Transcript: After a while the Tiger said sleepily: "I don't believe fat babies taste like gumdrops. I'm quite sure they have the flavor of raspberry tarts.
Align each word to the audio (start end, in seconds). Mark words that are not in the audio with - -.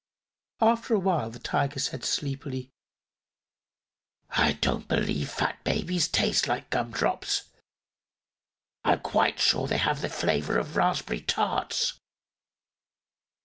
After 0.61 0.95
a 0.95 0.99
while 0.99 1.29
the 1.29 1.37
Tiger 1.37 1.79
said 1.79 2.03
sleepily: 2.03 2.71
"I 4.31 4.53
don't 4.53 4.87
believe 4.87 5.29
fat 5.29 5.63
babies 5.63 6.07
taste 6.07 6.47
like 6.47 6.71
gumdrops. 6.71 7.43
I'm 8.83 9.01
quite 9.01 9.39
sure 9.39 9.67
they 9.67 9.77
have 9.77 10.01
the 10.01 10.09
flavor 10.09 10.57
of 10.57 10.75
raspberry 10.75 11.21
tarts. 11.21 11.99